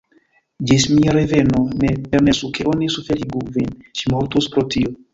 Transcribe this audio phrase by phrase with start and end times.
[0.71, 5.01] Ĝis mia reveno, ne permesu ke oni suferigu vin: ŝi mortus pro tio!